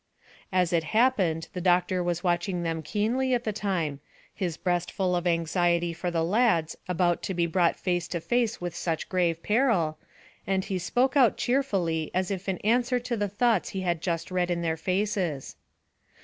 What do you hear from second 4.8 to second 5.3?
full of